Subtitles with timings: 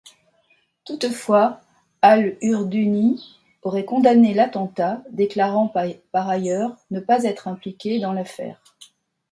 [0.83, 1.61] Toutefois,
[2.01, 3.23] al-Urduni
[3.61, 8.59] aurait condamné l'attentat, déclarant par ailleurs ne pas être impliqué dans l'affaire.